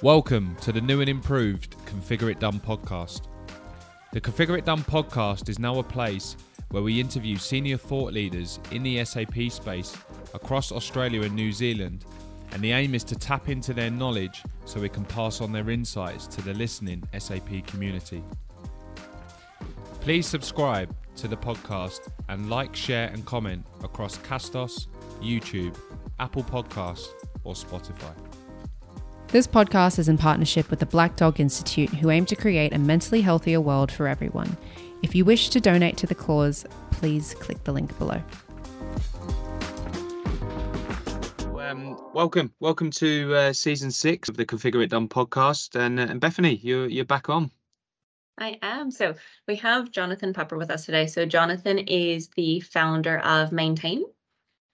[0.00, 3.22] Welcome to the new and improved Configure It Done podcast.
[4.12, 6.36] The Configure It Done podcast is now a place
[6.70, 9.96] where we interview senior thought leaders in the SAP space
[10.34, 12.04] across Australia and New Zealand,
[12.52, 15.68] and the aim is to tap into their knowledge so we can pass on their
[15.68, 18.22] insights to the listening SAP community.
[20.00, 24.86] Please subscribe to the podcast and like, share, and comment across Castos,
[25.20, 25.76] YouTube,
[26.20, 27.08] Apple Podcasts,
[27.42, 28.14] or Spotify.
[29.30, 32.78] This podcast is in partnership with the Black Dog Institute, who aim to create a
[32.78, 34.56] mentally healthier world for everyone.
[35.02, 38.22] If you wish to donate to the cause, please click the link below.
[41.60, 46.06] Um, welcome, welcome to uh, season six of the Configure It Done podcast, and, uh,
[46.08, 47.50] and Bethany, you're you're back on.
[48.38, 48.90] I am.
[48.90, 49.14] So
[49.46, 51.06] we have Jonathan Pepper with us today.
[51.06, 54.04] So Jonathan is the founder of Maintain,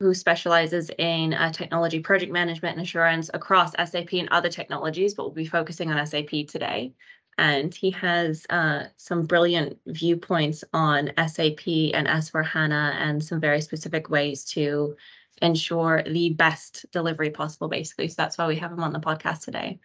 [0.01, 5.25] who specializes in uh, technology project management and assurance across SAP and other technologies, but
[5.25, 6.93] we'll be focusing on SAP today.
[7.39, 14.09] And he has uh, some brilliant viewpoints on SAP and S4HANA and some very specific
[14.09, 14.97] ways to
[15.43, 18.09] ensure the best delivery possible, basically.
[18.09, 19.81] So that's why we have him on the podcast today.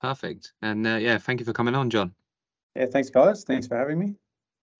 [0.00, 0.52] Perfect.
[0.62, 2.12] And uh, yeah, thank you for coming on, John.
[2.74, 3.44] Yeah, thanks, guys.
[3.44, 4.14] Thanks for having me.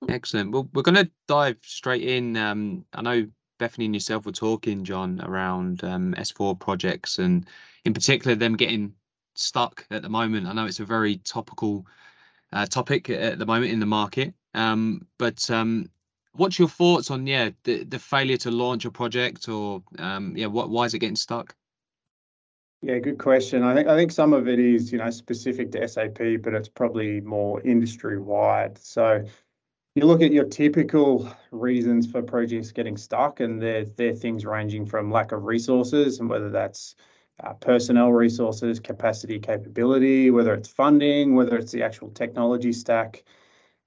[0.08, 0.52] Excellent.
[0.52, 2.36] Well, we're going to dive straight in.
[2.36, 3.26] Um, I know
[3.58, 7.46] Bethany and yourself were talking, John, around um, S4 projects and
[7.84, 8.94] in particular them getting
[9.34, 10.46] stuck at the moment.
[10.46, 11.86] I know it's a very topical
[12.52, 14.34] uh, topic at the moment in the market.
[14.54, 15.90] Um, but um,
[16.32, 20.46] what's your thoughts on yeah the, the failure to launch a project or um, yeah
[20.46, 21.54] what why is it getting stuck?
[22.80, 23.64] Yeah, good question.
[23.64, 26.68] I think I think some of it is you know specific to SAP, but it's
[26.68, 28.78] probably more industry wide.
[28.78, 29.24] So
[29.98, 34.86] you look at your typical reasons for projects getting stuck, and they're, they're things ranging
[34.86, 36.94] from lack of resources, and whether that's
[37.42, 43.24] uh, personnel resources, capacity, capability, whether it's funding, whether it's the actual technology stack.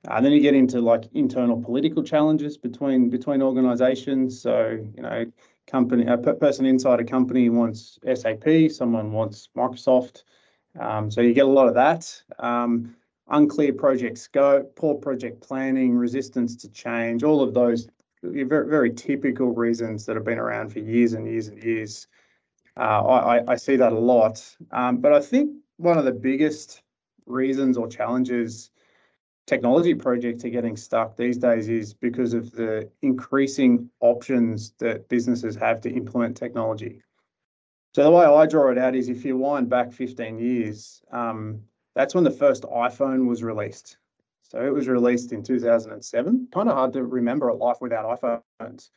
[0.03, 4.41] And uh, then you get into like internal political challenges between between organizations.
[4.41, 5.25] So, you know,
[5.68, 10.24] company a person inside a company wants SAP, someone wants Microsoft.
[10.80, 12.22] Um, so you get a lot of that.
[12.40, 12.96] Um,
[13.31, 17.88] unclear project scope, poor project planning, resistance to change, all of those
[18.24, 22.08] very, very typical reasons that have been around for years and years and years.
[22.78, 24.56] Uh, I, I, see that a lot.
[24.72, 26.84] Um, but I think one of the biggest
[27.25, 28.72] reasons or challenges
[29.48, 35.56] technology projects are getting stuck these days is because of the increasing options that businesses
[35.56, 37.02] have to implement technology.
[37.94, 41.62] So the way I draw it out is if you wind back 15 years, um,
[41.96, 43.97] that's when the first iPhone was released.
[44.44, 46.47] So it was released in 2007.
[46.52, 48.90] Kind of hard to remember a life without iPhones.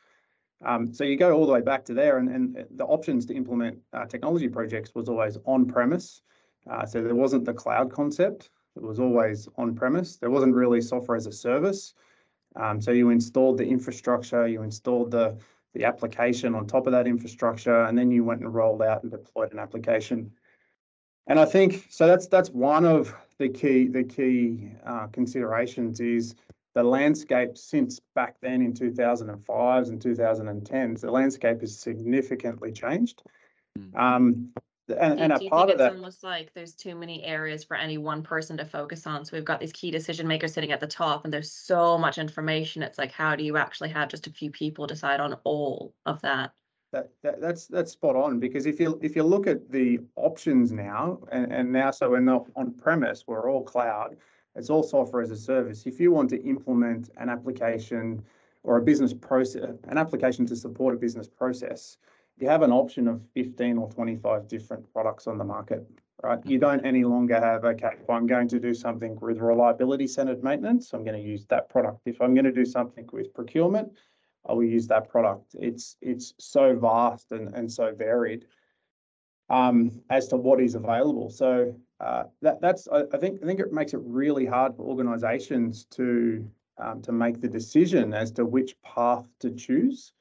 [0.63, 3.35] Um, so you go all the way back to there, and, and the options to
[3.35, 6.21] implement uh, technology projects was always on premise.
[6.69, 8.49] Uh, so there wasn't the cloud concept.
[8.75, 10.17] It was always on premise.
[10.17, 11.93] There wasn't really software as a service.
[12.55, 15.37] Um, so you installed the infrastructure, you installed the
[15.73, 19.11] the application on top of that infrastructure, and then you went and rolled out and
[19.11, 20.31] deployed an application
[21.27, 22.07] and I think so.
[22.07, 26.35] That's that's one of the key the key uh, considerations is
[26.73, 31.01] the landscape since back then in 2005s and 2010s.
[31.01, 33.23] The landscape has significantly changed.
[33.79, 33.95] Mm.
[33.95, 34.53] Um,
[34.87, 37.97] and, and a part of that, it's almost like there's too many areas for any
[37.97, 39.25] one person to focus on.
[39.25, 42.19] So we've got these key decision makers sitting at the top, and there's so much
[42.19, 42.83] information.
[42.83, 46.21] It's like, how do you actually have just a few people decide on all of
[46.21, 46.51] that?
[46.95, 50.71] That, that, that's that's spot on because if you if you look at the options
[50.71, 54.15] now and, and now so we're not on premise we're all cloud
[54.55, 55.85] it's all software as a service.
[55.85, 58.23] If you want to implement an application
[58.63, 61.97] or a business process an application to support a business process
[62.37, 65.85] you have an option of 15 or 25 different products on the market
[66.23, 66.39] right?
[66.45, 70.45] You don't any longer have okay if i'm going to do something with reliability centered
[70.45, 72.03] maintenance i'm going to use that product.
[72.05, 73.91] If i'm going to do something with procurement
[74.47, 75.55] I will use that product.
[75.59, 78.45] It's it's so vast and, and so varied
[79.49, 81.29] um, as to what is available.
[81.29, 84.83] So uh, that that's I, I, think I think it makes it really hard for
[84.83, 86.47] organisations to
[86.77, 90.11] um, to make the decision as to which path to choose.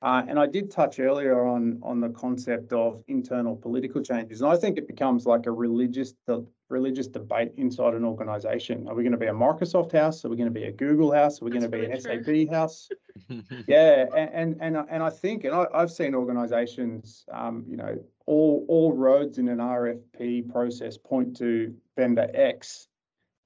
[0.00, 4.50] Uh, and I did touch earlier on on the concept of internal political changes, and
[4.50, 8.88] I think it becomes like a religious the religious debate inside an organisation.
[8.88, 10.24] Are we going to be a Microsoft house?
[10.24, 11.40] Are we going to be a Google house?
[11.40, 12.88] Are we going to be an SAP house?
[13.66, 18.64] yeah, and and and I think, and I, have seen organisations, um, you know, all
[18.68, 22.88] all roads in an RFP process point to vendor X,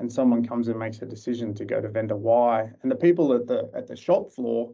[0.00, 3.32] and someone comes and makes a decision to go to vendor Y, and the people
[3.32, 4.72] at the at the shop floor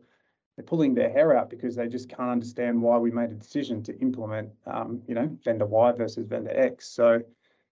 [0.57, 3.83] they're pulling their hair out because they just can't understand why we made a decision
[3.85, 6.89] to implement, um, you know, vendor Y versus vendor X.
[6.89, 7.23] So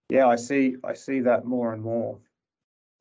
[0.08, 0.76] Yeah, I see.
[0.82, 2.18] I see that more and more.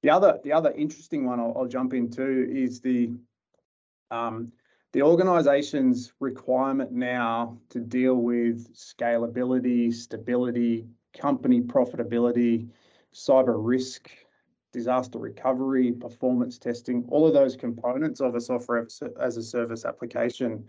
[0.04, 3.12] The other, the other interesting one I'll, I'll jump into is the
[4.12, 4.52] um,
[4.92, 12.68] the organisation's requirement now to deal with scalability, stability, company profitability,
[13.14, 14.10] cyber risk,
[14.72, 18.88] disaster recovery, performance testing, all of those components of a software
[19.20, 20.66] as a service application,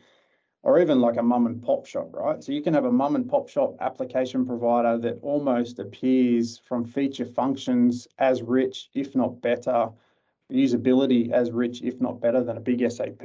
[0.63, 2.43] or even like a mum and pop shop, right?
[2.45, 6.85] So you can have a mum and pop shop application provider that almost appears from
[6.85, 9.89] feature functions as rich, if not better,
[10.51, 13.23] usability as rich, if not better than a big SAP.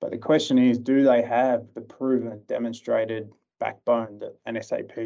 [0.00, 4.96] But the question is, do they have the proven, demonstrated backbone that an SAP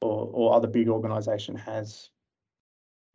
[0.00, 2.10] or, or other big organization has?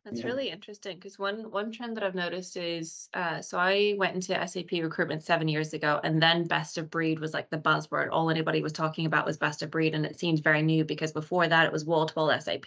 [0.04, 0.26] That's Yeah.
[0.26, 4.48] really interesting because one one trend that I've noticed is uh, so I went into
[4.48, 8.08] SAP recruitment seven years ago, and then best of breed was like the buzzword.
[8.10, 11.12] All anybody was talking about was best of breed, and it seemed very new because
[11.12, 12.66] before that it was wall to wall SAP,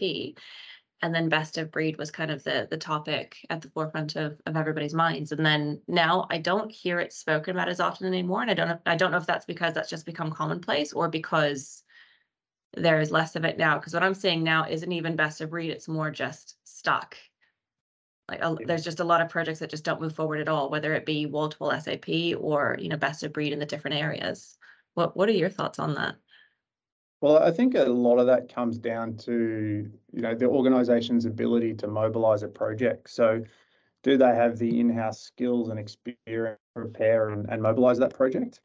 [1.01, 4.39] and then best of breed was kind of the the topic at the forefront of
[4.45, 5.31] of everybody's minds.
[5.31, 8.69] And then now I don't hear it spoken about as often anymore, and I don't
[8.69, 11.83] know, I don't know if that's because that's just become commonplace or because
[12.75, 13.77] there is less of it now.
[13.77, 17.17] Because what I'm seeing now isn't even best of breed; it's more just stuck
[18.31, 20.69] like a, there's just a lot of projects that just don't move forward at all,
[20.69, 22.07] whether it be wall to wall SAP
[22.39, 24.57] or you know best of breed in the different areas.
[24.93, 26.15] What what are your thoughts on that?
[27.21, 31.75] Well, I think a lot of that comes down to, you know, the organization's ability
[31.75, 33.09] to mobilize a project.
[33.11, 33.43] So
[34.03, 38.61] do they have the in-house skills and experience to prepare and, and mobilize that project?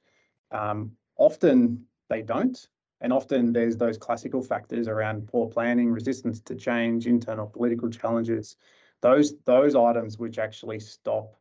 [0.53, 2.69] Um, often they don't.
[3.03, 8.57] And often there's those classical factors around poor planning, resistance to change, internal political challenges,
[9.03, 11.37] those those items which actually stop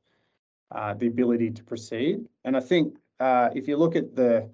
[0.71, 2.27] uh, the ability to proceed.
[2.43, 4.49] And I think uh, if you look at the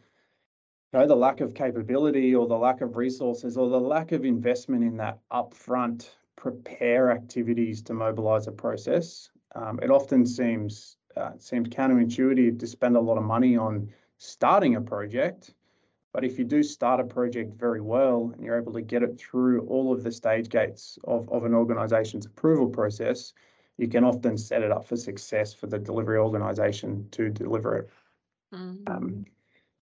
[0.94, 4.26] you know, the lack of capability or the lack of resources or the lack of
[4.26, 11.32] investment in that upfront prepare activities to mobilize a process, um, it often seems uh,
[11.38, 15.54] seems counterintuitive to spend a lot of money on starting a project.
[16.14, 19.18] But if you do start a project very well and you're able to get it
[19.18, 23.34] through all of the stage gates of, of an organization's approval process,
[23.78, 27.90] you can often set it up for success for the delivery organization to deliver it.
[28.54, 28.90] Mm.
[28.90, 29.26] Um,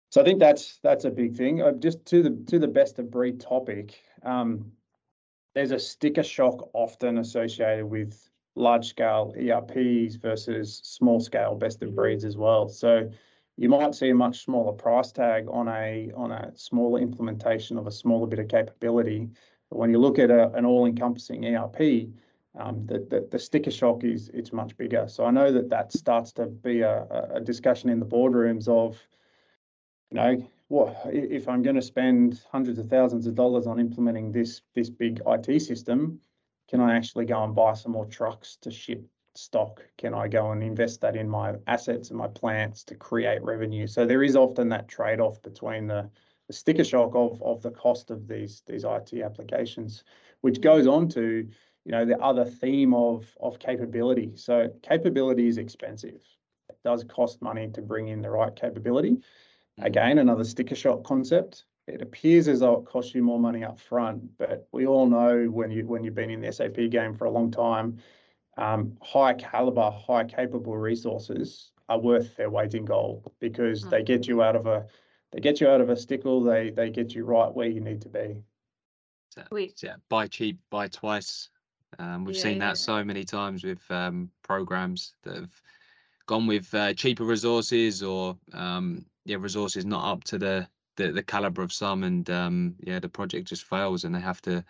[0.09, 1.61] so I think that's that's a big thing.
[1.61, 4.71] Uh, just to the to the best of breed topic, um,
[5.53, 11.95] there's a sticker shock often associated with large scale ERPs versus small scale best of
[11.95, 12.67] breeds as well.
[12.69, 13.09] So
[13.57, 17.87] you might see a much smaller price tag on a on a smaller implementation of
[17.87, 19.29] a smaller bit of capability.
[19.69, 22.07] But when you look at a, an all-encompassing ERP,
[22.57, 25.07] um, the, the, the sticker shock is it's much bigger.
[25.09, 28.97] So I know that that starts to be a, a discussion in the boardrooms of
[30.11, 34.31] you know, what if I'm going to spend hundreds of thousands of dollars on implementing
[34.31, 36.19] this this big IT system?
[36.69, 39.05] Can I actually go and buy some more trucks to ship
[39.35, 39.81] stock?
[39.97, 43.87] Can I go and invest that in my assets and my plants to create revenue?
[43.87, 46.09] So there is often that trade-off between the,
[46.47, 50.03] the sticker shock of of the cost of these these IT applications,
[50.41, 51.47] which goes on to
[51.85, 54.33] you know the other theme of of capability.
[54.35, 56.21] So capability is expensive.
[56.69, 59.17] It does cost money to bring in the right capability.
[59.79, 61.65] Again, another sticker shock concept.
[61.87, 65.45] It appears as though it costs you more money up front, but we all know
[65.45, 67.99] when you when you've been in the SAP game for a long time,
[68.57, 73.89] um, high caliber, high capable resources are worth their weight in gold because Mm.
[73.91, 74.87] they get you out of a
[75.31, 76.41] they get you out of a stickle.
[76.43, 78.43] They they get you right where you need to be.
[79.29, 79.81] So, Wait.
[79.83, 81.49] yeah, buy cheap, buy twice.
[81.99, 82.69] Um, we've seen Yeah.
[82.69, 85.61] that so many times with um, programs that have
[86.25, 91.23] gone with uh, cheaper resources or um, yeah, resources not up to the, the the
[91.23, 94.63] caliber of some, and um, yeah, the project just fails, and they have to.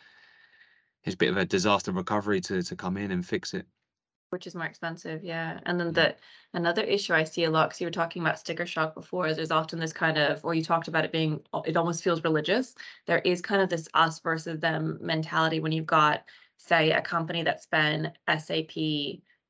[1.04, 3.66] It's a bit of a disaster recovery to to come in and fix it.
[4.30, 6.16] which is more expensive yeah and then the
[6.54, 9.38] another issue i see a lot because you were talking about sticker shock before is
[9.38, 12.76] there's often this kind of or you talked about it being it almost feels religious
[13.06, 16.24] there is kind of this us versus them mentality when you've got
[16.58, 18.72] say a company that's been sap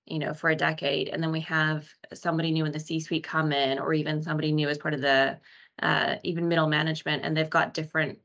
[0.08, 3.24] you know for a decade and then we have somebody new in the c suite
[3.24, 5.38] come in or even somebody new as part of the
[5.82, 8.18] uh, even middle management and they've got different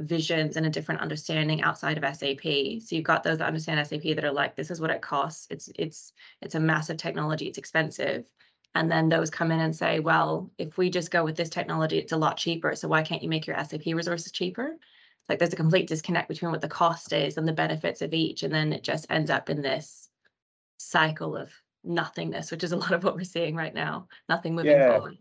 [0.00, 2.42] visions and a different understanding outside of SAP.
[2.82, 5.46] So you've got those that understand SAP that are like, this is what it costs.
[5.50, 6.12] It's it's
[6.42, 7.46] it's a massive technology.
[7.46, 8.24] It's expensive.
[8.74, 11.98] And then those come in and say, well, if we just go with this technology,
[11.98, 12.74] it's a lot cheaper.
[12.74, 14.76] So why can't you make your SAP resources cheaper?
[15.28, 18.42] Like there's a complete disconnect between what the cost is and the benefits of each.
[18.42, 20.03] And then it just ends up in this
[20.84, 21.52] cycle of
[21.84, 24.08] nothingness, which is a lot of what we're seeing right now.
[24.28, 24.86] Nothing moving Yeah.
[24.86, 25.18] forward.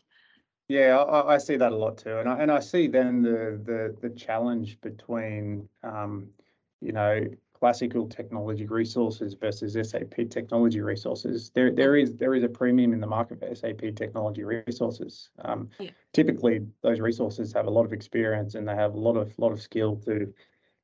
[0.70, 3.60] Yeah, I, I see that a lot too, and I and I see then the
[3.63, 6.29] the the challenge between um,
[6.82, 12.50] you know classical technology resources versus SAP technology resources, there there is there is a
[12.50, 15.29] premium in the market for SAP technology resources.
[15.39, 15.91] Um, Yeah.
[16.13, 19.51] Typically, those resources have a lot of experience and they have a lot of lot
[19.51, 20.34] of skill to,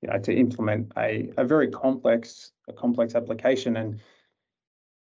[0.01, 3.77] you know, to implement a a very complex a complex application.
[3.77, 4.00] And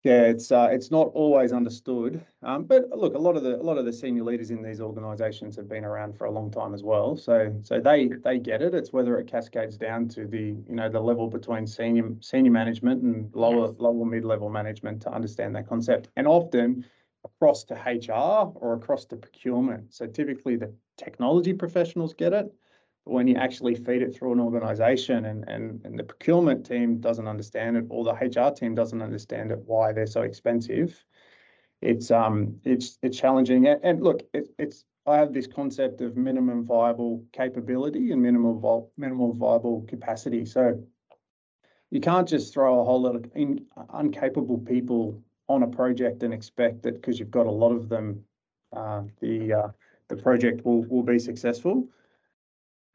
[0.04, 2.26] yeah, it's uh, it's not always understood.
[2.42, 4.82] Um, but look, a lot of the a lot of the senior leaders in these
[4.82, 7.16] organisations have been around for a long time as well.
[7.16, 8.74] So so they they get it.
[8.74, 13.04] It's whether it cascades down to the you know the level between senior senior management
[13.04, 13.76] and lower Yes.
[13.78, 16.10] lower mid level management to understand that concept.
[16.16, 16.84] And often
[17.24, 19.94] across to HR or across to procurement.
[19.94, 22.52] So typically the technology professionals get it.
[23.12, 27.28] When you actually feed it through an organization and, and, and the procurement team doesn't
[27.28, 31.04] understand it or the HR team doesn't understand it, why they're so expensive,
[31.82, 33.68] it's um it's it's challenging.
[33.68, 38.60] And, and look, it, it's I have this concept of minimum viable capability and minimum
[38.62, 40.46] vi- minimal viable capacity.
[40.46, 40.82] So
[41.90, 43.66] you can't just throw a whole lot of in,
[44.00, 48.24] incapable people on a project and expect that because you've got a lot of them,
[48.74, 49.68] uh, the uh,
[50.08, 51.88] the project will will be successful.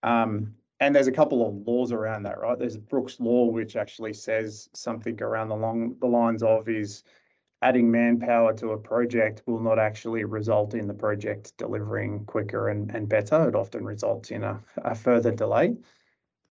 [0.03, 2.59] Um, and there's a couple of laws around that, right?
[2.59, 7.03] There's Brooks Law, which actually says something around the long the lines of is
[7.62, 12.95] adding manpower to a project will not actually result in the project delivering quicker and,
[12.95, 13.49] and better.
[13.49, 15.75] It often results in a, a further delay.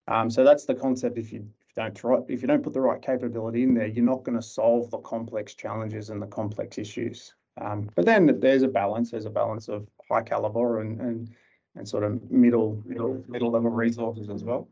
[0.07, 1.17] Um, so that's the concept.
[1.17, 3.87] If you, if you don't try, if you don't put the right capability in there,
[3.87, 7.33] you're not going to solve the complex challenges and the complex issues.
[7.59, 9.11] Um, but then there's a balance.
[9.11, 11.29] There's a balance of high caliber and and
[11.75, 14.67] and sort of middle middle middle level resources as well.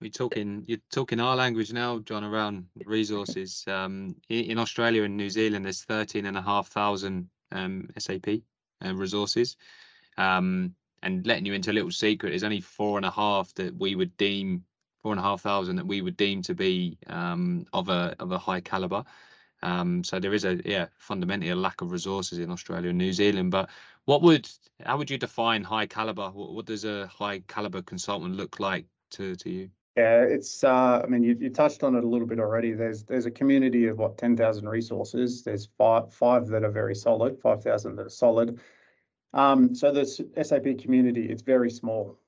[0.00, 3.64] We're talking, you're talking our language now, John, around resources.
[3.68, 8.26] Um, in Australia and New Zealand, there's 13 and a half thousand um, SAP
[8.82, 9.58] uh, resources.
[10.16, 13.76] Um, and letting you into a little secret, there's only four and a half that
[13.76, 14.64] we would deem,
[15.02, 18.32] four and a half thousand that we would deem to be um, of a of
[18.32, 19.04] a high caliber.
[19.62, 23.12] Um, so there is a yeah fundamentally a lack of resources in Australia and New
[23.12, 23.50] Zealand.
[23.50, 23.68] But
[24.04, 24.48] what would
[24.84, 26.30] how would you define high caliber?
[26.30, 29.70] What, what does a high caliber consultant look like to to you?
[29.96, 32.72] Yeah, it's, uh, I mean, you, you touched on it a little bit already.
[32.72, 35.42] There's, there's a community of what, 10,000 resources.
[35.42, 38.60] There's five, five that are very solid, 5,000 that are solid.
[39.34, 42.18] Um, so this SAP community, it's very small,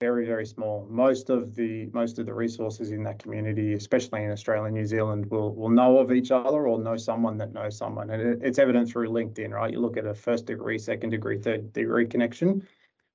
[0.00, 0.86] very, very small.
[0.90, 4.86] Most of the, most of the resources in that community, especially in Australia and New
[4.86, 8.10] Zealand, will, will know of each other or know someone that knows someone.
[8.10, 9.72] And it, it's evident through LinkedIn, right?
[9.72, 12.66] You look at a first degree, second degree, third degree connection,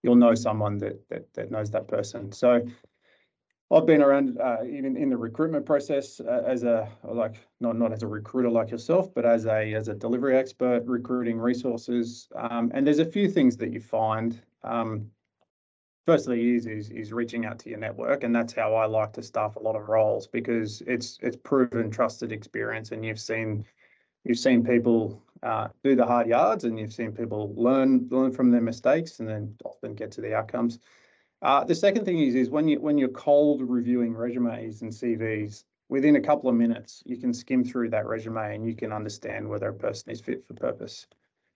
[0.03, 2.31] you'll know someone that, that, that knows that person.
[2.31, 2.65] So,
[3.71, 7.93] I've been around uh, even in the recruitment process uh, as a like not not
[7.93, 12.27] as a recruiter like yourself, but as a as a delivery expert recruiting resources.
[12.35, 14.41] Um, and there's a few things that you find.
[14.63, 15.11] Um,
[16.09, 19.21] firstly, is, is is reaching out to your network, and that's how I like to
[19.21, 23.63] staff a lot of roles because it's it's proven trusted experience, and you've seen
[24.23, 28.49] you've seen people uh, do the hard yards, and you've seen people learn learn from
[28.49, 30.79] their mistakes, and then often get to the outcomes.
[31.43, 35.63] Uh, the second thing is, is when you when you're cold reviewing resumes and CVs,
[35.89, 39.47] within a couple of minutes, you can skim through that resume and you can understand
[39.47, 41.05] whether a person is fit for purpose.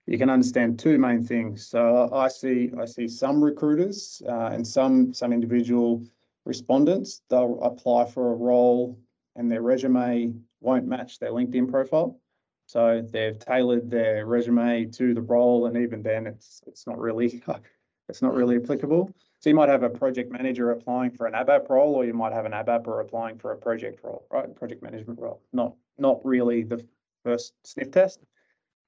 [0.06, 1.66] You can understand two main things.
[1.66, 6.02] So I see I see some recruiters uh, and some some individual
[6.44, 7.22] respondents.
[7.30, 8.98] They'll apply for a role
[9.36, 12.18] and their resume won't match their LinkedIn profile.
[12.66, 17.42] So they've tailored their resume to the role, and even then, it's it's not really
[18.08, 19.10] it's not really applicable.
[19.40, 22.32] So you might have a project manager applying for an ABAP role, or you might
[22.32, 24.54] have an ABAPer applying for a project role, right?
[24.54, 25.42] Project management role.
[25.52, 26.84] Not not really the
[27.22, 28.20] first sniff test.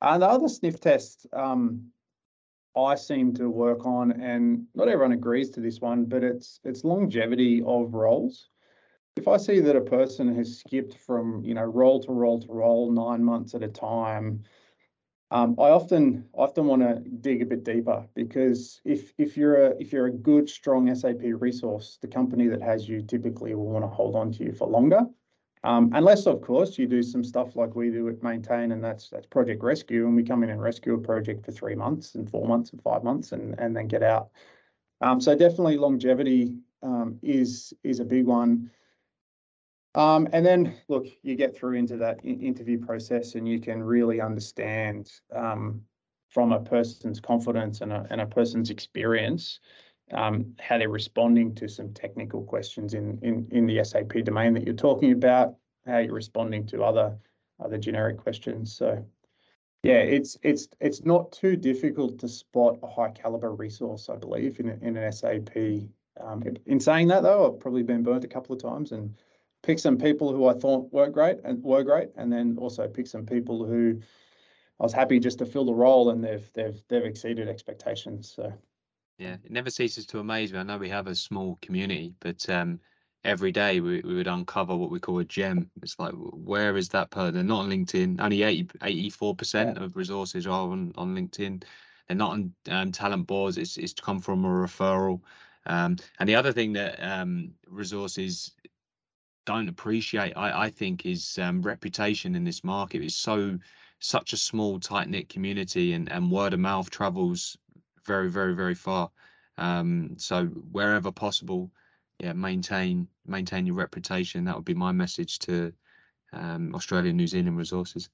[0.00, 1.91] And the other sniff test um,
[2.76, 6.85] I seem to work on, and not everyone agrees to this one, but it's it's
[6.85, 8.49] longevity of roles.
[9.17, 12.53] If I see that a person has skipped from you know role to role to
[12.53, 14.43] role nine months at a time,
[15.31, 19.71] um, I often often want to dig a bit deeper because if if you're a
[19.81, 23.85] if you're a good strong SAP resource, the company that has you typically will want
[23.85, 25.07] to hold on to you for longer.
[25.66, 29.08] Um, unless of course you do some stuff like we do at Maintain, and that's
[29.08, 32.30] that's Project Rescue, and we come in and rescue a project for three months and
[32.30, 34.28] four months and five months, and and then get out.
[35.00, 36.54] Um, so definitely longevity
[36.85, 38.70] um, is is a big one.
[39.96, 43.82] Um, and then look, you get through into that in- interview process and you can
[43.82, 45.80] really understand um,
[46.28, 49.58] from a person's confidence and a, and a person's experience
[50.10, 53.18] how they're responding to some technical questions in,
[53.66, 57.16] the SAP domain that you're talking about, how you're responding to other
[57.58, 58.72] other generic questions.
[58.76, 59.04] So
[59.82, 64.60] yeah, it's it's it's not too difficult to spot a high caliber resource, I believe,
[64.60, 65.56] in, in an SAP.
[66.20, 69.14] Um, in saying that though, I've probably been burnt a couple of times and
[69.62, 73.06] pick some people who I thought were great and were great, and then also pick
[73.06, 74.00] some people who
[74.80, 78.38] I was happy just to fill the role, and they've they've they've exceeded expectations.
[79.18, 80.58] Yeah, it never ceases to amaze me.
[80.58, 82.80] I know we have a small community, but um,
[83.25, 85.70] every day we, we would uncover what we call a gem.
[85.82, 87.35] It's like, where is that person?
[87.35, 88.20] They're not on LinkedIn.
[88.20, 89.82] Only 80, 84% yeah.
[89.82, 91.64] of resources are on, on LinkedIn.
[92.06, 93.56] They're not on um, talent boards.
[93.56, 95.23] It's, it's come from a referral.
[95.64, 98.52] Um, and the other thing that um, resources
[99.46, 103.02] don't appreciate, I, I think, is um, reputation in this market.
[103.02, 103.58] It's so
[103.99, 107.56] such a small, tight knit community, and, and word of mouth travels
[108.06, 109.10] very, very, very far.
[109.58, 111.70] Um, so wherever possible,
[112.18, 114.44] yeah, maintain maintain your reputation.
[114.44, 115.72] That would be my message to
[116.32, 118.08] um, Australia New Zealand resources.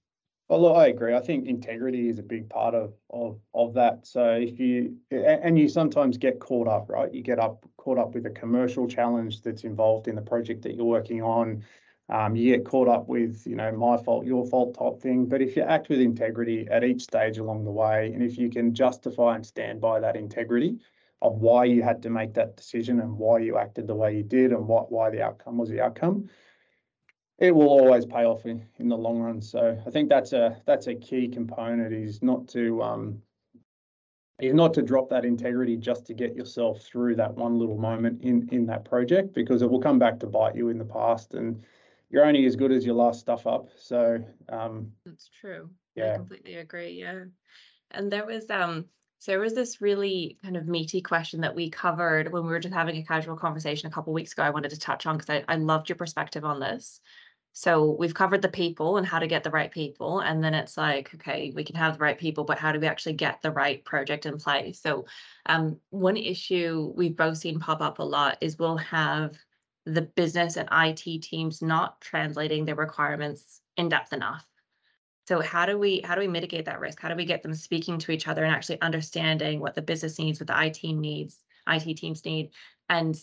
[0.49, 1.15] Well, look, I agree.
[1.15, 4.07] I think integrity is a big part of of of that.
[4.07, 7.13] So if you and you sometimes get caught up, right?
[7.13, 10.75] You get up caught up with a commercial challenge that's involved in the project that
[10.75, 11.65] you're working on.
[12.09, 15.27] Um, you get caught up with, you know, my fault, your fault type thing.
[15.27, 18.51] But if you act with integrity at each stage along the way, and if you
[18.51, 20.79] can justify and stand by that integrity
[21.23, 24.25] of why you had to make that decision and why you acted the way you
[24.25, 26.29] did and what why the outcome was the outcome,
[27.39, 29.41] it will always pay off in, in the long run.
[29.41, 33.23] So I think that's a that's a key component is not to um
[34.41, 38.23] is not to drop that integrity just to get yourself through that one little moment
[38.23, 41.35] in in that project because it will come back to bite you in the past
[41.35, 41.63] and
[42.13, 43.71] you're only as good as your last stuff up.
[43.77, 45.71] So um, that's true.
[45.97, 46.91] Yeah, I completely agree.
[46.91, 47.25] Yeah,
[47.91, 48.85] and there was um,
[49.19, 52.61] so there was this really kind of meaty question that we covered when we were
[52.61, 54.43] just having a casual conversation a couple weeks ago.
[54.43, 57.01] I wanted to touch on because I, I loved your perspective on this.
[57.55, 60.79] So we've covered the people and how to get the right people, and then it's
[60.79, 63.51] like, okay, we can have the right people, but how do we actually get the
[63.51, 64.81] right project in place?
[64.81, 65.05] So,
[65.45, 69.37] um, one issue we've both seen pop up a lot is we'll have
[69.85, 74.47] the business and IT teams not translating their requirements in depth enough.
[75.29, 77.01] So how do we how do we mitigate that risk?
[77.01, 80.19] How do we get them speaking to each other and actually understanding what the business
[80.19, 82.51] needs, what the IT needs, IT teams need?
[82.89, 83.17] And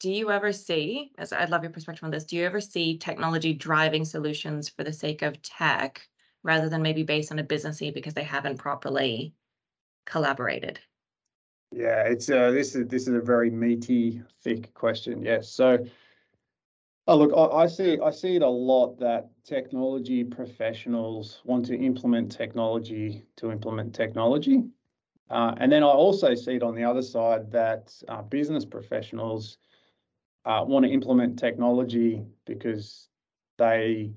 [0.00, 2.98] do you ever see, as I'd love your perspective on this, do you ever see
[2.98, 6.08] technology driving solutions for the sake of tech
[6.42, 9.34] rather than maybe based on a business need because they haven't properly
[10.04, 10.80] collaborated?
[11.72, 15.22] Yeah, it's uh, this is this is a very meaty, thick question.
[15.22, 15.78] Yes, so
[17.06, 21.76] oh, look, I, I see I see it a lot that technology professionals want to
[21.76, 24.64] implement technology to implement technology,
[25.30, 29.56] uh, and then I also see it on the other side that uh, business professionals
[30.44, 33.08] uh, want to implement technology because
[33.56, 34.12] they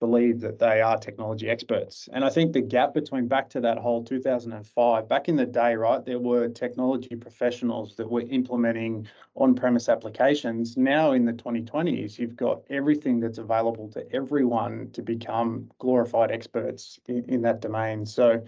[0.00, 2.08] believe that they are technology experts.
[2.12, 5.76] And I think the gap between back to that whole 2005, back in the day,
[5.76, 10.76] right, there were technology professionals that were implementing on-premise applications.
[10.76, 16.98] Now in the 2020s, you've got everything that's available to everyone to become glorified experts
[17.06, 18.06] in, in that domain.
[18.06, 18.42] So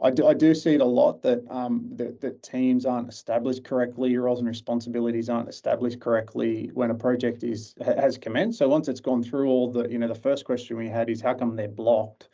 [0.00, 3.64] I do, I do see it a lot that um, that, that teams aren't established
[3.64, 8.58] correctly, roles and responsibilities aren't established correctly when a project is has commenced.
[8.58, 11.20] So once it's gone through all the, you know, the first question we had is
[11.20, 12.28] how come they're blocked?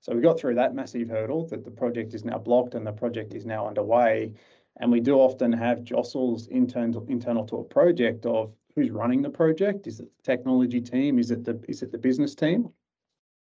[0.00, 2.92] So we got through that massive hurdle that the project is now blocked and the
[2.92, 4.32] project is now underway.
[4.80, 9.30] And we do often have jostles internal internal to a project of who's running the
[9.30, 9.88] project.
[9.88, 11.18] Is it the technology team?
[11.18, 12.68] Is it the is it the business team?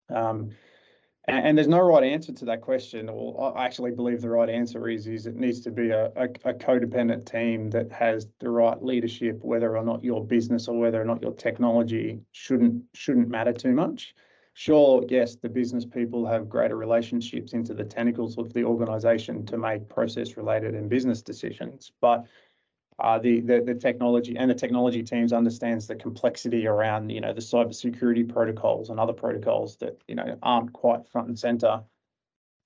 [0.09, 0.51] Um,
[1.27, 3.09] and, and, there's no right answer to that question.
[3.09, 6.25] Or I actually believe the right answer is is it needs to be a, a,
[6.45, 11.01] a codependent team that has the right leadership, whether or not your business or whether
[11.01, 14.15] or not your technology shouldn't shouldn't matter too much.
[14.55, 19.57] Sure, yes, the business people have greater relationships into the tentacles of the organization to
[19.57, 22.25] make process related and business decisions, but
[22.99, 28.27] the, the technology and the technology teams understands the complexity around you know the cybersecurity
[28.27, 31.83] protocols and other protocols that you know aren't quite front and center.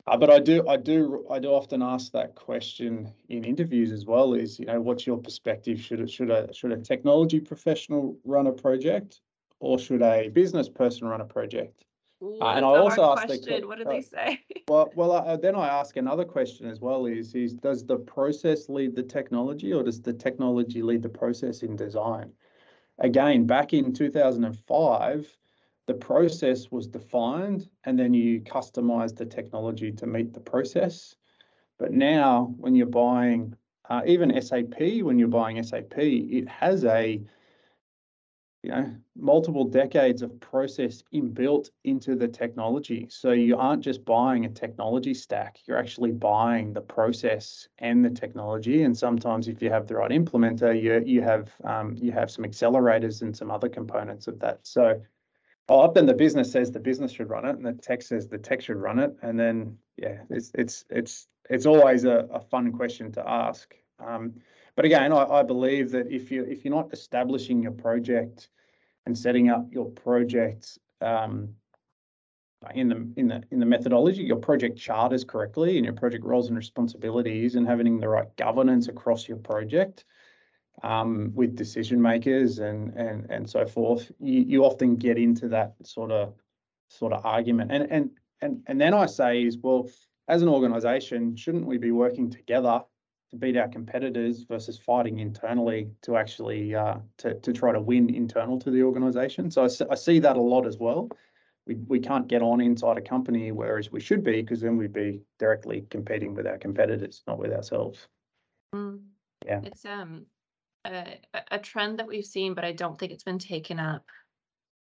[0.06, 4.06] Uh, but I do I do I do often ask that question in interviews as
[4.06, 4.34] well.
[4.34, 5.80] Is you know what's your perspective?
[5.82, 9.22] Should a should a technology professional run a project,
[9.60, 11.87] or should a business person run a project?
[12.24, 14.42] Ooh, uh, and I also asked the what did they say?
[14.68, 18.70] well, well, uh, then I ask another question as well: is is does the process
[18.70, 22.32] lead the technology, or does the technology lead the process in design?
[23.00, 25.28] Again, back in two thousand and five,
[25.86, 31.16] the process was defined, and then you customize the technology to meet the process.
[31.78, 33.56] But now, when you're buying
[33.90, 37.22] uh, even SAP, when you're buying SAP, it has a
[38.64, 43.08] you know, multiple decades of process inbuilt into the technology.
[43.10, 48.10] So you aren't just buying a technology stack, you're actually buying the process and the
[48.10, 48.84] technology.
[48.84, 52.46] And sometimes if you have the right implementer, you you have um, you have some
[52.46, 54.60] accelerators and some other components of that.
[54.64, 55.02] So
[55.70, 58.62] often the business says the business should run it, and the tech says the tech
[58.62, 59.16] should run it.
[59.22, 63.74] And then yeah, it's it's it's it's always a, a fun question to ask.
[64.00, 64.34] Um,
[64.78, 68.50] but again, I, I believe that if you if you're not establishing your project
[69.08, 71.50] and setting up your project um,
[72.76, 76.48] in the in the in the methodology, your project charters correctly, and your project roles
[76.48, 80.06] and responsibilities, and having the right governance across your project
[80.84, 85.74] um, with decision makers and and and so forth, you you often get into that
[85.84, 86.36] sort of
[86.88, 87.72] sort of argument.
[87.72, 88.12] And and
[88.42, 89.90] and and then I say is well,
[90.28, 92.84] as an organisation, shouldn't we be working together
[93.32, 98.14] to beat our competitors versus fighting internally to actually uh, to, to try to win
[98.14, 99.52] internal to the organization.
[99.52, 101.10] So I, I see that a lot as well.
[101.66, 104.94] We, we can't get on inside a company, whereas we should be, because then we'd
[104.94, 108.08] be directly competing with our competitors, not with ourselves.
[108.74, 109.02] Mm.
[109.46, 109.62] Yeah.
[109.64, 110.26] It's um
[110.86, 111.20] a,
[111.52, 114.06] a trend that we've seen, but I don't think it's been taken up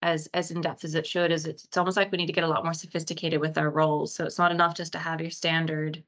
[0.02, 1.32] as as in depth as it should.
[1.32, 3.70] Is it's, it's almost like we need to get a lot more sophisticated with our
[3.70, 4.16] roles.
[4.16, 6.04] So it's not enough just to have your standard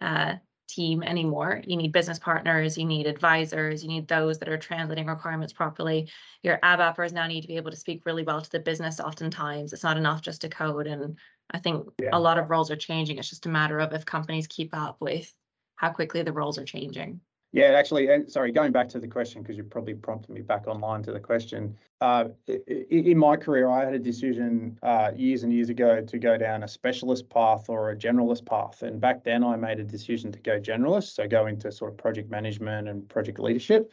[0.00, 0.36] uh,
[0.68, 1.62] team anymore.
[1.66, 6.10] You need business partners, you need advisors, you need those that are translating requirements properly.
[6.42, 9.72] Your ABAPers now need to be able to speak really well to the business oftentimes.
[9.72, 10.86] It's not enough just to code.
[10.86, 11.18] And
[11.50, 12.10] I think Yeah.
[12.12, 13.18] a lot of roles are changing.
[13.18, 15.32] It's just a matter of if companies keep up with
[15.76, 17.20] how quickly the roles are changing.
[17.52, 20.66] Yeah, actually, and sorry, going back to the question, because you probably prompted me back
[20.66, 21.78] online to the question.
[22.02, 22.24] Uh,
[22.68, 26.62] in my career, I had a decision uh, years and years ago to go down
[26.62, 28.82] a specialist path or a generalist path.
[28.82, 31.96] And back then, I made a decision to go generalist, so go into sort of
[31.96, 33.90] project management and project leadership.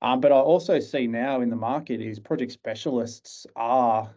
[0.00, 4.12] Um, but I also see now in the market is project specialists are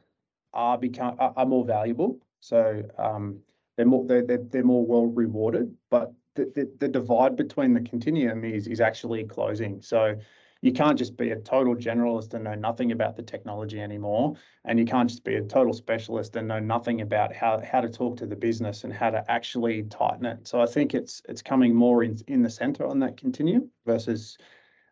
[0.56, 2.17] are become are, more valuable.
[2.39, 3.41] So um,
[3.78, 8.43] they're more they're, they're more well rewarded, but the, the, the divide between the continuum
[8.43, 9.82] is is actually closing.
[9.82, 10.17] So
[10.62, 14.80] you can't just be a total generalist and know nothing about the technology anymore, and
[14.80, 18.17] you can't just be a total specialist and know nothing about how how to talk
[18.17, 20.48] to the business and how to actually tighten it.
[20.48, 24.38] So I think it's it's coming more in in the center on that continuum versus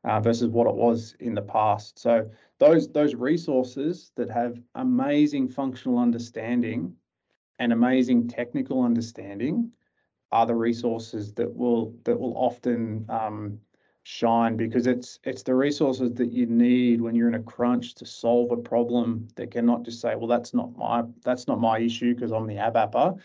[0.03, 1.99] uh, versus what it was in the past.
[1.99, 2.29] So
[2.59, 6.95] those those resources that have amazing functional understanding
[7.59, 9.71] and amazing technical understanding
[10.33, 13.59] are the resources that will that will often um,
[14.01, 18.05] shine because it's it's the resources that you need when you're in a crunch to
[18.05, 22.15] solve a problem that cannot just say, well, that's not my that's not my issue
[22.15, 23.19] because I'm the ABAPer,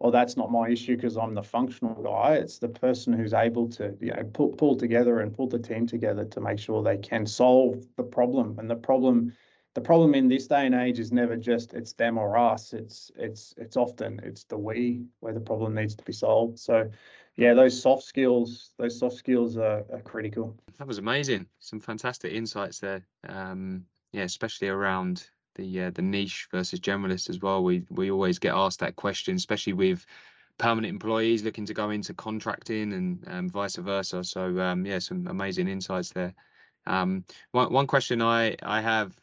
[0.00, 2.34] or that's not my issue because I'm the functional guy.
[2.34, 5.86] It's the person who's able to you know pull pull together and pull the team
[5.86, 8.58] together to make sure they can solve the problem.
[8.58, 9.32] And the problem
[9.78, 12.72] the problem in this day and age is never just it's them or us.
[12.72, 16.58] It's it's it's often it's the we where the problem needs to be solved.
[16.58, 16.90] So
[17.36, 20.56] yeah, those soft skills, those soft skills are, are critical.
[20.78, 21.46] That was amazing.
[21.60, 23.06] Some fantastic insights there.
[23.28, 27.62] Um, yeah, especially around the uh, the niche versus generalist as well.
[27.62, 30.04] We we always get asked that question, especially with
[30.58, 34.24] permanent employees looking to go into contracting and um, vice versa.
[34.24, 36.34] So um, yeah, some amazing insights there.
[36.88, 39.14] Um, one one question I I have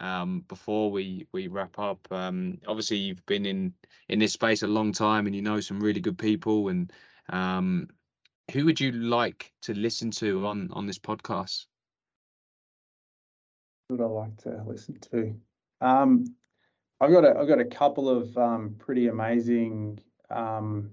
[0.00, 2.06] um, before we we wrap up.
[2.10, 3.72] Um, obviously, you've been in
[4.08, 6.68] in this space a long time, and you know some really good people.
[6.68, 6.92] And
[7.30, 7.88] um,
[8.52, 11.66] who would you like to listen to on on this podcast?
[13.88, 15.34] Who would I like to listen to?
[15.80, 16.24] Um,
[17.00, 20.90] I've got a I've got a couple of um, pretty amazing um,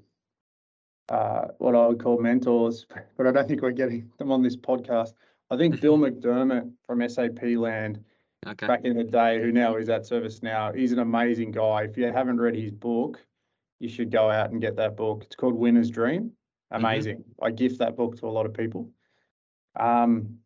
[1.10, 2.86] uh, what I would call mentors,
[3.18, 5.14] but I don't think we're getting them on this podcast.
[5.50, 8.04] I think Bill McDermott from SAP Land
[8.46, 8.68] Okay.
[8.68, 10.76] back in the day, who now is at ServiceNow.
[10.76, 11.84] he's an amazing guy.
[11.84, 13.20] If you haven't read his book,
[13.80, 15.24] you should go out and get that book.
[15.26, 16.32] It's called Winner's Dream.
[16.72, 17.24] Amazing.
[17.42, 18.90] I gift that book to a lot of people.
[19.80, 20.40] Um,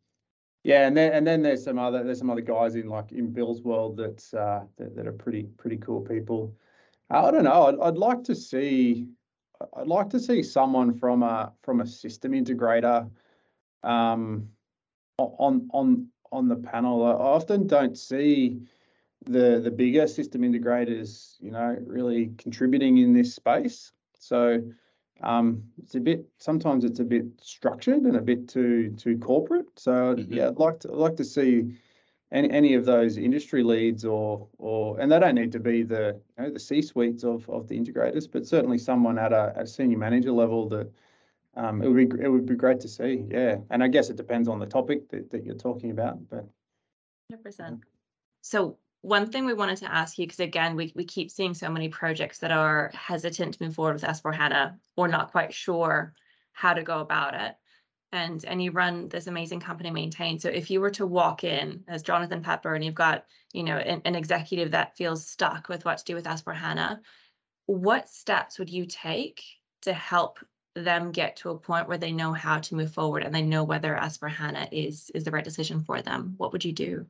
[0.63, 3.31] yeah, and then and then there's some other there's some other guys in like in
[3.31, 6.53] Bill's world that's uh, that, that are pretty pretty cool people.
[7.09, 7.67] I don't know.
[7.67, 9.07] I'd, I'd like to see
[9.77, 13.09] I'd like to see someone from a from a system integrator
[13.83, 14.49] um,
[15.17, 17.03] on on on the panel.
[17.05, 18.61] I often don't see
[19.25, 23.91] the the bigger system integrators, you know, really contributing in this space.
[24.19, 24.61] So
[25.21, 29.67] um, it's a bit sometimes it's a bit structured and a bit too too corporate.
[29.77, 30.27] So Mhm.
[30.29, 31.75] yeah, I'd like to I'd like to see
[32.31, 36.19] any any of those industry leads or or and they don't need to be the
[36.37, 39.63] you know the C suites of of the integrators, but certainly someone at a, at
[39.63, 40.91] a senior manager level that
[41.57, 43.25] um, it would be it would be great to see.
[43.29, 46.45] Yeah, and I guess it depends on the topic that, that you're talking about, but
[47.29, 47.81] Hundred percent.
[48.41, 51.69] so one thing we wanted to ask you, because again, we, we keep seeing so
[51.69, 56.13] many projects that are hesitant to move forward with S4HANA or not quite sure
[56.51, 57.55] how to go about it.
[58.11, 60.39] And and you run this amazing company maintain.
[60.39, 63.77] So if you were to walk in as Jonathan Pepper and you've got, you know,
[63.77, 66.99] an, an executive that feels stuck with what to do with S4HANA,
[67.65, 69.43] what steps would you take
[69.81, 70.39] to help
[70.83, 73.63] them get to a point where they know how to move forward and they know
[73.63, 76.35] whether S4HANA is is the right decision for them?
[76.37, 77.05] What would you do?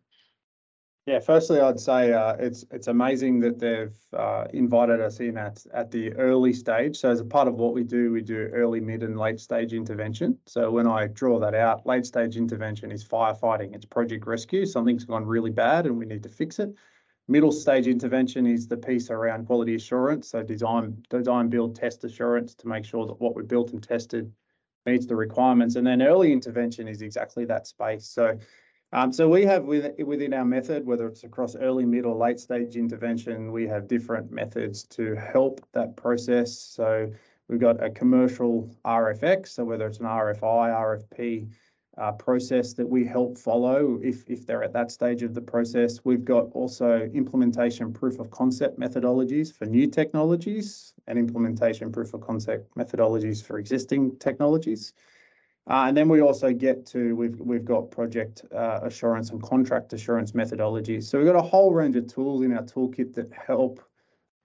[1.07, 5.65] Yeah, firstly, I'd say uh, it's it's amazing that they've uh, invited us in at
[5.73, 6.97] at the early stage.
[6.97, 9.71] So as a part of what we do, we do early, mid, and late stage
[9.71, 10.37] intervention.
[10.47, 13.73] So when I draw that out, late stage intervention is firefighting.
[13.73, 14.65] It's project rescue.
[14.65, 16.75] Something's gone really bad and we need to fix it.
[17.27, 20.29] Middle stage intervention is the piece around quality assurance.
[20.29, 24.31] So design, design, build, test assurance to make sure that what we built and tested
[24.85, 25.75] meets the requirements.
[25.75, 28.07] And then early intervention is exactly that space.
[28.07, 28.37] So
[28.93, 32.77] um, so we have within our method, whether it's across early, mid, or late stage
[32.77, 36.57] intervention, we have different methods to help that process.
[36.57, 37.11] So
[37.49, 41.49] we've got a commercial RFX, so whether it's an RFI, RFP
[41.97, 45.99] uh, process that we help follow if, if they're at that stage of the process.
[46.03, 52.21] We've got also implementation proof of concept methodologies for new technologies and implementation proof of
[52.21, 54.93] concept methodologies for existing technologies.
[55.69, 59.91] Uh, and then we also get to, we've, we've got project uh, assurance and contract
[59.91, 61.03] assurance methodologies.
[61.03, 63.83] So we've got a whole range of tools in our toolkit that help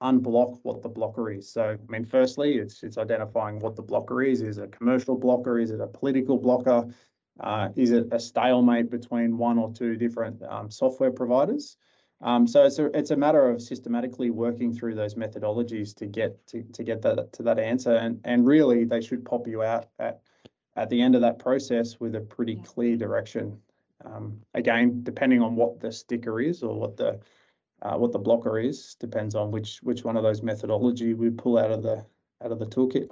[0.03, 1.49] unblock what the blocker is.
[1.49, 4.43] So, I mean, firstly, it's it's identifying what the blocker is.
[4.43, 5.61] Is it a commercial blocker?
[5.61, 6.89] Is it a political blocker?
[7.43, 11.77] Uh, is it a stalemate between one or two different um, software providers?
[12.21, 16.47] Um, so it's a it's a matter of systematically working through those methodologies to get
[16.47, 17.97] to, to get that to that answer.
[17.97, 20.21] And and really, they should pop you out at
[20.77, 23.59] at the end of that process with a pretty clear direction.
[24.05, 27.19] Um, again, depending on what the sticker is or what the
[27.83, 31.59] uh, what the blocker is, depends on which which one of those methodology we pull
[31.59, 32.07] out of the
[32.45, 33.09] out of the toolkit.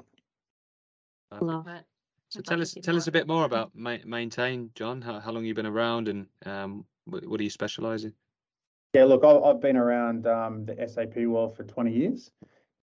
[1.40, 1.84] Love it.
[2.30, 5.02] So tell us tell us a bit more about ma maintain, John.
[5.02, 8.14] How how long you been around and um, what, what do you specialize in?
[8.94, 12.30] Yeah, look, I've, I've been around um, the SAP world for 20 years.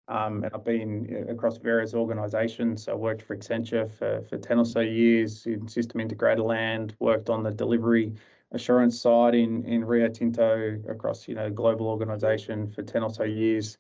[0.09, 2.85] Um, and I've been uh, across various organizations.
[2.85, 6.95] So I worked for Accenture for, for 10 or so years in system integrator land,
[7.01, 8.15] worked on the delivery
[8.53, 13.25] assurance side in, in Rio Tinto across, you know, global organization for 10 or so
[13.25, 13.79] years.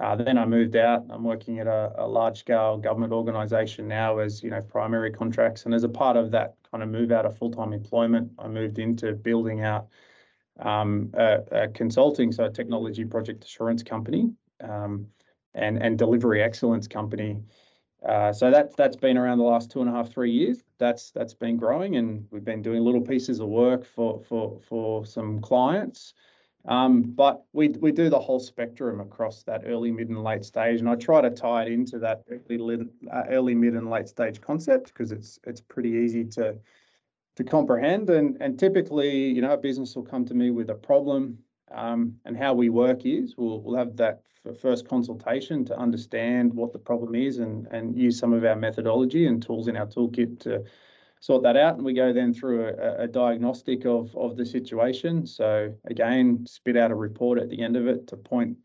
[0.00, 1.04] Uh, then I moved out.
[1.10, 5.64] I'm working at a, a large scale government organization now as, you know, primary contracts.
[5.64, 8.78] And as a part of that kind of move out of full-time employment, I moved
[8.78, 9.88] into building out
[10.60, 14.30] um, a, a, consulting, so a technology project assurance company.
[14.60, 15.08] Um,
[15.54, 17.42] and and delivery excellence company.
[18.06, 20.62] Uh, so that that's been around the last two and a half three years.
[20.78, 25.04] That's that's been growing, and we've been doing little pieces of work for for for
[25.04, 26.14] some clients.
[26.64, 30.80] Um, but we we do the whole spectrum across that early, mid, and late stage,
[30.80, 32.78] and I try to tie it into that early,
[33.10, 36.56] uh, mid, and late stage concept because it's it's pretty easy to
[37.36, 38.10] to comprehend.
[38.10, 41.38] And and typically, you know, a business will come to me with a problem,
[41.70, 44.22] um, and how we work is we'll we'll have that
[44.60, 49.26] first consultation to understand what the problem is and, and use some of our methodology
[49.26, 50.64] and tools in our toolkit to
[51.20, 51.76] sort that out.
[51.76, 55.26] And we go then through a, a diagnostic of, of the situation.
[55.26, 58.56] So again, spit out a report at the end of it to point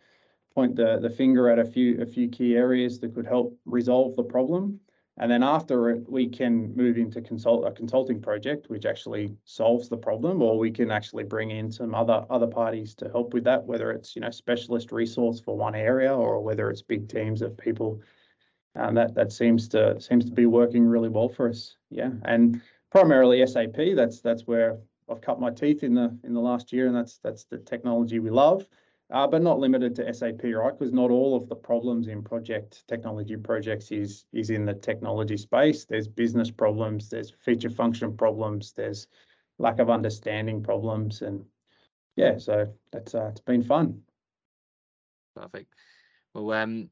[0.54, 4.16] point the, the finger at a few a few key areas that could help resolve
[4.16, 4.80] the problem.
[5.18, 9.88] And then after it, we can move into consult a consulting project, which actually solves
[9.88, 13.44] the problem, or we can actually bring in some other other parties to help with
[13.44, 17.42] that, whether it's you know specialist resource for one area or whether it's big teams
[17.42, 18.02] of people.
[18.76, 21.76] And that that seems to seems to be working really well for us.
[21.90, 23.96] Yeah, and primarily SAP.
[23.96, 27.20] That's that's where I've cut my teeth in the in the last year, and that's
[27.20, 28.68] that's the technology we love
[29.14, 30.78] uh, but not limited to SAP, right?
[30.78, 35.38] Because not all of the problems in project technology projects is is in the technology
[35.38, 35.86] space.
[35.86, 39.08] There's business problems, there's feature function problems, there's
[39.60, 41.46] lack of understanding problems, and
[42.16, 44.02] yeah, so that's uh, it's been fun.
[45.36, 45.72] Perfect.
[46.34, 46.90] Well, um,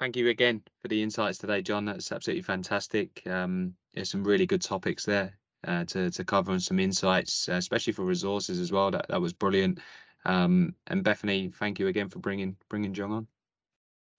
[0.00, 1.84] thank you again for the insights today, John.
[1.84, 3.22] That's absolutely fantastic.
[3.26, 7.54] Um, there's some really good topics there uh, to to cover and some insights, uh,
[7.54, 8.90] especially for resources as well.
[8.90, 9.80] That that was brilliant.
[10.24, 13.26] Um, and Bethany, thank you again for bringing bringing John on.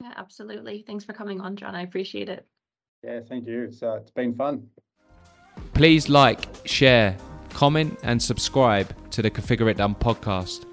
[0.01, 0.83] Yeah, absolutely.
[0.87, 1.75] Thanks for coming on, John.
[1.75, 2.45] I appreciate it.
[3.03, 3.63] Yeah, thank you.
[3.63, 4.67] It's, uh, it's been fun.
[5.73, 7.17] Please like, share,
[7.49, 10.65] comment, and subscribe to the Configure It Done podcast.